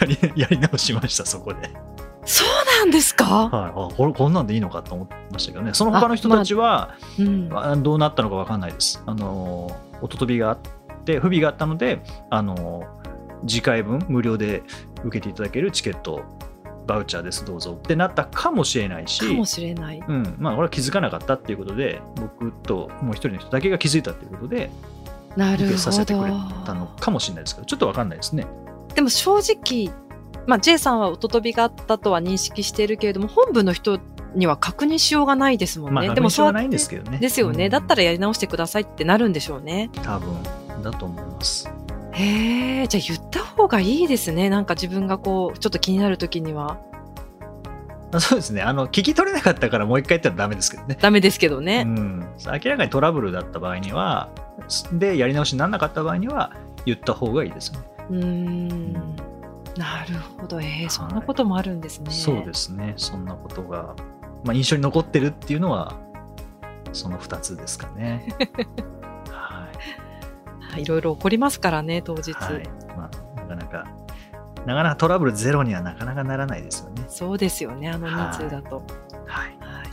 [0.00, 1.70] やり やり直しましたそこで、
[2.24, 2.48] そう
[2.78, 3.24] なんですか？
[3.48, 5.74] はい、あこれこんなんでいいのかと思ってましたけどね。
[5.74, 7.50] その他の人たちはうん。
[7.52, 9.02] あどうなったのか分かんないです。
[9.04, 10.58] あの音飛びがあっ
[11.04, 12.00] て不備があったので
[12.30, 12.84] あの
[13.46, 14.62] 次回分無料で
[15.04, 16.22] 受けていただけるチケット
[16.90, 20.02] バウチャーですどうぞってなったかもしれないしかもしれない。
[20.08, 24.72] うんまあ、これは気づかなかったっていうことで僕ともう一人の人だけが気づいたっていうことで
[25.36, 26.86] なる受けさせてくれほたのど。
[27.00, 28.44] かもしれないですけどちょっと分かんないですね
[28.96, 29.94] でも正直、
[30.48, 34.00] まあ、J さんは音飛びがあったとは認識しているけれども、本部の人
[34.34, 35.94] には確認しようがないですもんね。
[35.94, 37.66] まあででもしょうがないんですけどねですよね。
[37.66, 39.90] うんだったらやり直してくださいってなるんでしょうね。
[40.02, 40.36] 多分
[40.82, 41.68] だと思います
[42.12, 44.50] へえ、じゃあ言った方がいいですね。
[44.50, 46.78] なんか自分がこう、ちょっと気になるときには。
[48.12, 51.84] あそうですねあの聞き取れなかったからもう一回言ったらダメですけどねダメですけどね。
[51.86, 54.30] うん、明らかにトラブルだった場合には
[54.92, 56.52] でやり直しにならなかった場合には
[56.86, 57.78] 言った方がいいですね、
[58.10, 58.92] うーん。
[59.76, 60.60] なるほど。
[60.60, 62.10] えー、そんなこともあるんですね。
[62.10, 63.94] そうですねそんなことが、
[64.44, 65.94] まあ、印象に残ってるっていうのは
[66.92, 68.34] その2つですかね。
[70.76, 72.32] いろいろ起こりますからね、当日。
[72.32, 72.62] はい
[72.96, 73.84] まあ、なかなか
[74.66, 78.76] なかなかトラブルゼロにはなかなかならないですよねそうですよね、あの人数だと。
[79.26, 79.90] はいはい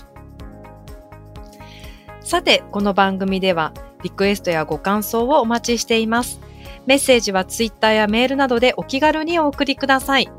[2.22, 3.72] さて、この番組では
[4.04, 6.42] リクエストやご感想をお待ちしています。
[6.86, 10.30] メッセージはツイッターやメールなどでお気軽にお送りください。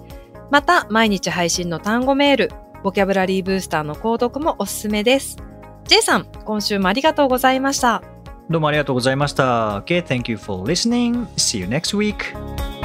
[0.51, 2.51] また、毎日配信の単語メール、
[2.83, 5.39] ボキャブラリーブースターの購読もおすすめです。
[5.85, 8.03] J さん、今週もありがとうございました。
[8.51, 11.27] どうもありがとうございました Okay, thank you for listening.
[11.37, 12.78] See you next week.